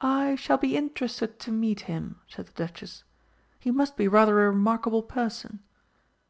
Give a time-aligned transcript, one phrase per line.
[0.00, 3.04] "I shall be interested to meet him," said the Duchess.
[3.58, 5.60] "He must be rather a remarkable person."